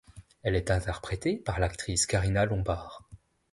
Elle 0.41 0.55
est 0.55 0.71
interprétée 0.71 1.37
par 1.37 1.59
l'actrice 1.59 2.07
Karina 2.07 2.45
Lombard. 2.47 3.07